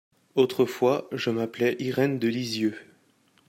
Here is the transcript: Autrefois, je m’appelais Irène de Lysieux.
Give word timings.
Autrefois, 0.33 1.07
je 1.11 1.29
m’appelais 1.29 1.75
Irène 1.77 2.17
de 2.17 2.27
Lysieux. 2.27 2.75